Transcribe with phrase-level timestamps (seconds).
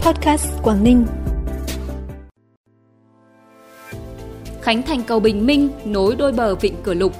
[0.00, 1.06] Podcast Quảng Ninh.
[4.62, 7.12] Khánh thành cầu Bình Minh nối đôi bờ Vịnh Cửa Lục.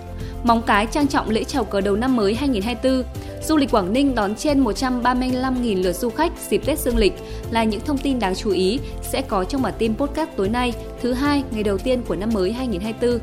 [0.45, 3.03] Móng Cái trang trọng lễ chào cờ đầu năm mới 2024.
[3.43, 7.13] Du lịch Quảng Ninh đón trên 135.000 lượt du khách dịp Tết Dương lịch
[7.51, 10.72] là những thông tin đáng chú ý sẽ có trong bản tin podcast tối nay,
[11.03, 13.21] thứ hai, ngày đầu tiên của năm mới 2024.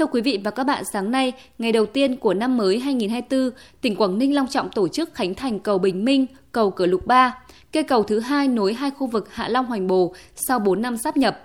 [0.00, 3.50] Thưa quý vị và các bạn, sáng nay, ngày đầu tiên của năm mới 2024,
[3.80, 7.06] tỉnh Quảng Ninh long trọng tổ chức khánh thành cầu Bình Minh, cầu Cửa Lục
[7.06, 7.38] 3,
[7.72, 10.96] cây cầu thứ hai nối hai khu vực Hạ Long Hoành Bồ sau 4 năm
[10.96, 11.40] sáp nhập.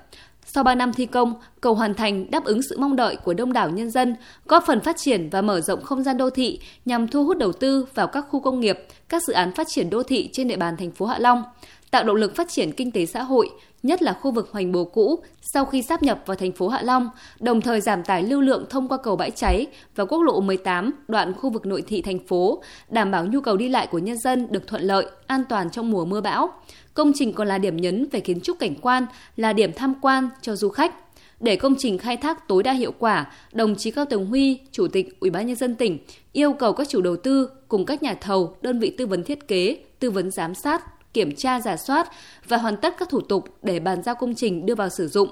[0.45, 3.53] Sau 3 năm thi công, cầu hoàn thành đáp ứng sự mong đợi của đông
[3.53, 7.07] đảo nhân dân, góp phần phát triển và mở rộng không gian đô thị nhằm
[7.07, 10.03] thu hút đầu tư vào các khu công nghiệp, các dự án phát triển đô
[10.03, 11.43] thị trên địa bàn thành phố Hạ Long,
[11.91, 13.49] tạo động lực phát triển kinh tế xã hội,
[13.83, 16.81] nhất là khu vực Hoành Bồ cũ sau khi sáp nhập vào thành phố Hạ
[16.81, 20.41] Long, đồng thời giảm tải lưu lượng thông qua cầu Bãi Cháy và quốc lộ
[20.41, 23.99] 18 đoạn khu vực nội thị thành phố, đảm bảo nhu cầu đi lại của
[23.99, 26.49] nhân dân được thuận lợi, an toàn trong mùa mưa bão.
[26.93, 30.29] Công trình còn là điểm nhấn về kiến trúc cảnh quan, là điểm tham quan
[30.41, 30.95] cho du khách.
[31.39, 34.87] Để công trình khai thác tối đa hiệu quả, đồng chí Cao Tường Huy, Chủ
[34.87, 35.99] tịch Ủy ban nhân dân tỉnh
[36.33, 39.47] yêu cầu các chủ đầu tư cùng các nhà thầu, đơn vị tư vấn thiết
[39.47, 40.83] kế, tư vấn giám sát,
[41.15, 42.09] kiểm tra giả soát
[42.47, 45.29] và hoàn tất các thủ tục để bàn giao công trình đưa vào sử dụng.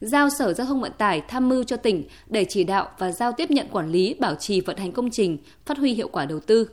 [0.00, 3.32] Giao Sở Giao thông Vận tải tham mưu cho tỉnh để chỉ đạo và giao
[3.32, 6.40] tiếp nhận quản lý, bảo trì vận hành công trình, phát huy hiệu quả đầu
[6.40, 6.68] tư.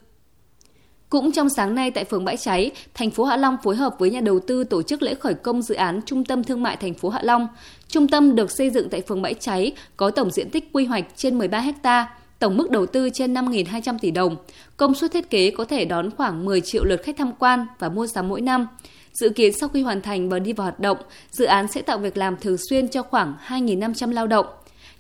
[1.09, 4.09] Cũng trong sáng nay tại phường Bãi Cháy, thành phố Hạ Long phối hợp với
[4.09, 6.93] nhà đầu tư tổ chức lễ khởi công dự án Trung tâm Thương mại thành
[6.93, 7.47] phố Hạ Long.
[7.87, 11.05] Trung tâm được xây dựng tại phường Bãi Cháy có tổng diện tích quy hoạch
[11.15, 12.09] trên 13 hectare
[12.43, 14.35] tổng mức đầu tư trên 5.200 tỷ đồng.
[14.77, 17.89] Công suất thiết kế có thể đón khoảng 10 triệu lượt khách tham quan và
[17.89, 18.67] mua sắm mỗi năm.
[19.13, 20.97] Dự kiến sau khi hoàn thành và đi vào hoạt động,
[21.31, 24.45] dự án sẽ tạo việc làm thường xuyên cho khoảng 2.500 lao động.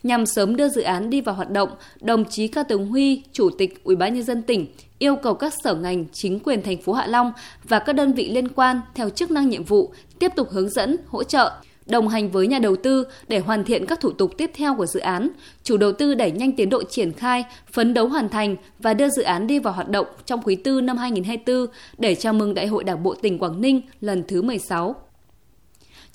[0.03, 1.69] Nhằm sớm đưa dự án đi vào hoạt động,
[2.01, 4.67] đồng chí Cao Tường Huy, Chủ tịch Ủy ban nhân dân tỉnh
[4.99, 7.31] yêu cầu các sở ngành, chính quyền thành phố Hạ Long
[7.63, 10.97] và các đơn vị liên quan theo chức năng nhiệm vụ tiếp tục hướng dẫn,
[11.07, 11.51] hỗ trợ,
[11.85, 14.85] đồng hành với nhà đầu tư để hoàn thiện các thủ tục tiếp theo của
[14.85, 15.29] dự án,
[15.63, 19.09] chủ đầu tư đẩy nhanh tiến độ triển khai, phấn đấu hoàn thành và đưa
[19.09, 22.67] dự án đi vào hoạt động trong quý tư năm 2024 để chào mừng Đại
[22.67, 24.95] hội Đảng bộ tỉnh Quảng Ninh lần thứ 16.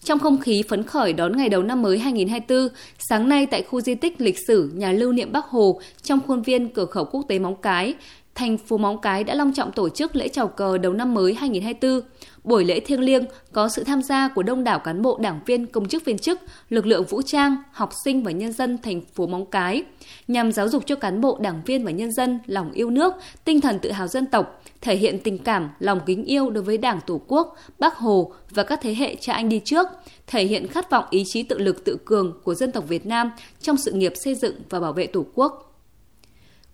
[0.05, 2.69] Trong không khí phấn khởi đón ngày đầu năm mới 2024,
[2.99, 6.43] sáng nay tại khu di tích lịch sử nhà lưu niệm Bắc Hồ trong khuôn
[6.43, 7.95] viên cửa khẩu quốc tế Móng Cái,
[8.39, 11.35] thành phố Móng Cái đã long trọng tổ chức lễ chào cờ đầu năm mới
[11.35, 12.09] 2024.
[12.45, 15.67] Buổi lễ thiêng liêng có sự tham gia của đông đảo cán bộ đảng viên,
[15.67, 19.27] công chức viên chức, lực lượng vũ trang, học sinh và nhân dân thành phố
[19.27, 19.83] Móng Cái,
[20.29, 23.61] nhằm giáo dục cho cán bộ đảng viên và nhân dân lòng yêu nước, tinh
[23.61, 27.01] thần tự hào dân tộc, thể hiện tình cảm, lòng kính yêu đối với Đảng
[27.07, 29.89] Tổ quốc, Bác Hồ và các thế hệ cha anh đi trước,
[30.27, 33.31] thể hiện khát vọng ý chí tự lực tự cường của dân tộc Việt Nam
[33.61, 35.68] trong sự nghiệp xây dựng và bảo vệ Tổ quốc.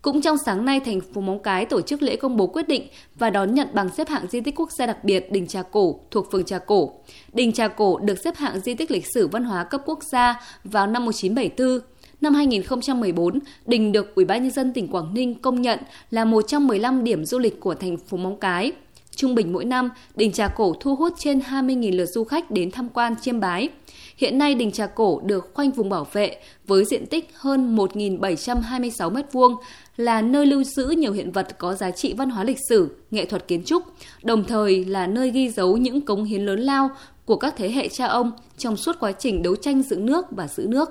[0.04, 2.88] Cũng trong sáng nay, thành phố Móng Cái tổ chức lễ công bố quyết định
[3.19, 6.00] và đón nhận bằng xếp hạng di tích quốc gia đặc biệt Đình Trà Cổ
[6.10, 6.92] thuộc phường Trà Cổ.
[7.32, 10.41] Đình Trà Cổ được xếp hạng di tích lịch sử văn hóa cấp quốc gia
[10.64, 11.81] vào năm 1974.
[12.20, 15.78] Năm 2014, đình được Ủy ban nhân dân tỉnh Quảng Ninh công nhận
[16.10, 18.72] là một trong 15 điểm du lịch của thành phố Móng Cái.
[19.16, 22.70] Trung bình mỗi năm, đình Trà Cổ thu hút trên 20.000 lượt du khách đến
[22.70, 23.69] tham quan chiêm bái.
[24.16, 26.36] Hiện nay đình Trà Cổ được khoanh vùng bảo vệ
[26.66, 29.56] với diện tích hơn 1.726 m2,
[29.97, 33.25] là nơi lưu giữ nhiều hiện vật có giá trị văn hóa lịch sử, nghệ
[33.25, 33.82] thuật kiến trúc,
[34.22, 36.91] đồng thời là nơi ghi dấu những cống hiến lớn lao
[37.25, 40.48] của các thế hệ cha ông trong suốt quá trình đấu tranh giữ nước và
[40.48, 40.91] giữ nước.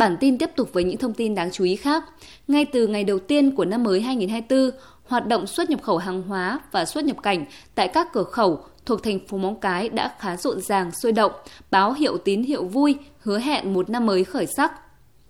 [0.00, 2.04] Bản tin tiếp tục với những thông tin đáng chú ý khác.
[2.48, 6.22] Ngay từ ngày đầu tiên của năm mới 2024, hoạt động xuất nhập khẩu hàng
[6.22, 7.44] hóa và xuất nhập cảnh
[7.74, 11.32] tại các cửa khẩu thuộc thành phố Móng Cái đã khá rộn ràng, sôi động,
[11.70, 14.72] báo hiệu tín hiệu vui, hứa hẹn một năm mới khởi sắc.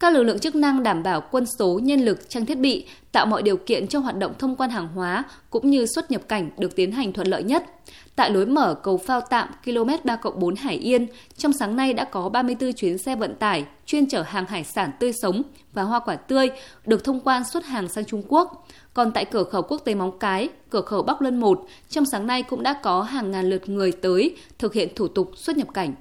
[0.00, 3.26] Các lực lượng chức năng đảm bảo quân số, nhân lực, trang thiết bị, tạo
[3.26, 6.50] mọi điều kiện cho hoạt động thông quan hàng hóa cũng như xuất nhập cảnh
[6.58, 7.64] được tiến hành thuận lợi nhất.
[8.16, 11.06] Tại lối mở cầu phao tạm km 3 4 Hải Yên,
[11.36, 14.90] trong sáng nay đã có 34 chuyến xe vận tải chuyên chở hàng hải sản
[15.00, 16.50] tươi sống và hoa quả tươi
[16.86, 18.68] được thông quan xuất hàng sang Trung Quốc.
[18.94, 22.26] Còn tại cửa khẩu quốc tế Móng Cái, cửa khẩu Bắc Luân 1, trong sáng
[22.26, 25.68] nay cũng đã có hàng ngàn lượt người tới thực hiện thủ tục xuất nhập
[25.74, 25.94] cảnh.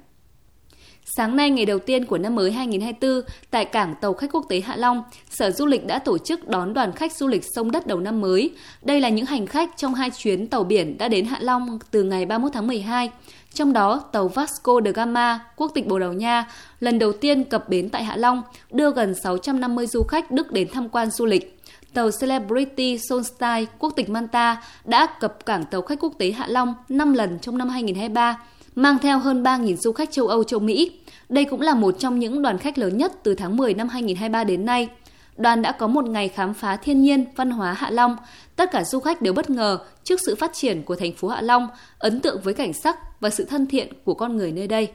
[1.04, 4.60] Sáng nay ngày đầu tiên của năm mới 2024, tại cảng tàu khách quốc tế
[4.60, 7.86] Hạ Long, Sở Du lịch đã tổ chức đón đoàn khách du lịch sông đất
[7.86, 8.50] đầu năm mới.
[8.82, 12.02] Đây là những hành khách trong hai chuyến tàu biển đã đến Hạ Long từ
[12.02, 13.10] ngày 31 tháng 12.
[13.54, 16.44] Trong đó, tàu Vasco de Gama, quốc tịch Bồ Đào Nha,
[16.80, 20.68] lần đầu tiên cập bến tại Hạ Long, đưa gần 650 du khách Đức đến
[20.72, 21.60] tham quan du lịch
[21.94, 26.74] tàu Celebrity Solstice quốc tịch Manta đã cập cảng tàu khách quốc tế Hạ Long
[26.88, 28.38] 5 lần trong năm 2023,
[28.80, 30.92] mang theo hơn 3.000 du khách châu Âu châu Mỹ.
[31.28, 34.44] Đây cũng là một trong những đoàn khách lớn nhất từ tháng 10 năm 2023
[34.44, 34.88] đến nay.
[35.36, 38.16] đoàn đã có một ngày khám phá thiên nhiên, văn hóa Hạ Long.
[38.56, 41.40] Tất cả du khách đều bất ngờ trước sự phát triển của thành phố Hạ
[41.40, 41.68] Long,
[41.98, 44.88] ấn tượng với cảnh sắc và sự thân thiện của con người nơi đây.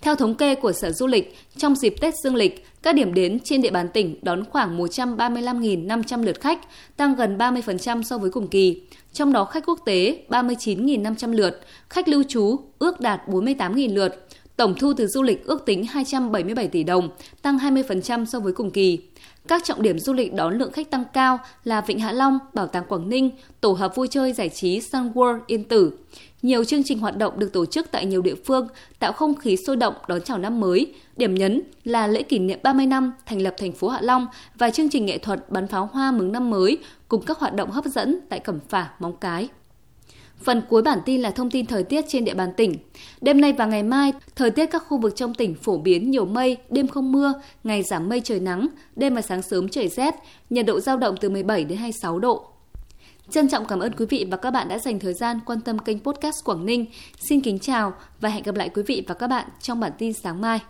[0.00, 3.38] Theo thống kê của Sở Du lịch, trong dịp Tết Dương lịch, các điểm đến
[3.44, 6.58] trên địa bàn tỉnh đón khoảng 135.500 lượt khách,
[6.96, 8.82] tăng gần 30% so với cùng kỳ.
[9.12, 14.26] Trong đó khách quốc tế 39.500 lượt, khách lưu trú ước đạt 48.000 lượt.
[14.56, 17.08] Tổng thu từ du lịch ước tính 277 tỷ đồng,
[17.42, 18.98] tăng 20% so với cùng kỳ.
[19.50, 22.66] Các trọng điểm du lịch đón lượng khách tăng cao là Vịnh Hạ Long, Bảo
[22.66, 23.30] tàng Quảng Ninh,
[23.60, 25.92] tổ hợp vui chơi giải trí Sun World Yên Tử.
[26.42, 28.68] Nhiều chương trình hoạt động được tổ chức tại nhiều địa phương,
[28.98, 30.94] tạo không khí sôi động đón chào năm mới.
[31.16, 34.70] Điểm nhấn là lễ kỷ niệm 30 năm thành lập thành phố Hạ Long và
[34.70, 37.84] chương trình nghệ thuật bắn pháo hoa mừng năm mới cùng các hoạt động hấp
[37.84, 39.48] dẫn tại Cẩm Phả, Móng Cái.
[40.42, 42.74] Phần cuối bản tin là thông tin thời tiết trên địa bàn tỉnh.
[43.20, 46.24] Đêm nay và ngày mai, thời tiết các khu vực trong tỉnh phổ biến nhiều
[46.24, 47.32] mây, đêm không mưa,
[47.64, 50.14] ngày giảm mây trời nắng, đêm và sáng sớm trời rét,
[50.50, 52.46] nhiệt độ giao động từ 17 đến 26 độ.
[53.30, 55.78] Trân trọng cảm ơn quý vị và các bạn đã dành thời gian quan tâm
[55.78, 56.86] kênh podcast Quảng Ninh.
[57.18, 60.12] Xin kính chào và hẹn gặp lại quý vị và các bạn trong bản tin
[60.12, 60.58] sáng mai.